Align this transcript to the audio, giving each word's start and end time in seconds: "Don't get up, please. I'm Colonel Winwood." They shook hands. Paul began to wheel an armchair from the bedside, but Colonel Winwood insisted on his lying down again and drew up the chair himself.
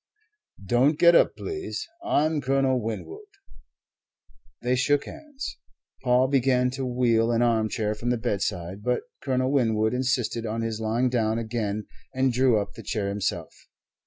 "Don't 0.65 0.97
get 0.97 1.13
up, 1.13 1.35
please. 1.37 1.87
I'm 2.03 2.41
Colonel 2.41 2.81
Winwood." 2.81 3.27
They 4.63 4.75
shook 4.75 5.05
hands. 5.05 5.57
Paul 6.01 6.27
began 6.27 6.71
to 6.71 6.87
wheel 6.87 7.31
an 7.31 7.43
armchair 7.43 7.93
from 7.93 8.09
the 8.09 8.17
bedside, 8.17 8.81
but 8.81 9.03
Colonel 9.21 9.51
Winwood 9.51 9.93
insisted 9.93 10.43
on 10.43 10.61
his 10.63 10.81
lying 10.81 11.09
down 11.09 11.37
again 11.37 11.85
and 12.15 12.33
drew 12.33 12.59
up 12.59 12.73
the 12.73 12.81
chair 12.81 13.09
himself. 13.09 13.53